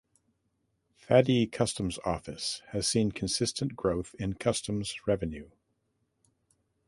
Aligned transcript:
Thadi 0.99 1.51
Customs 1.51 1.99
Office 2.03 2.63
has 2.69 2.87
seen 2.87 3.11
consistent 3.11 3.75
growth 3.75 4.15
in 4.17 4.33
customs 4.33 4.95
revenue. 5.05 5.51